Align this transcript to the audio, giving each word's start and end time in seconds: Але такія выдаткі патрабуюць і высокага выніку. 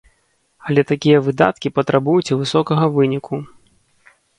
Але 0.69 0.83
такія 0.93 1.21
выдаткі 1.29 1.73
патрабуюць 1.77 2.27
і 2.33 2.41
высокага 2.43 2.93
выніку. 3.01 3.33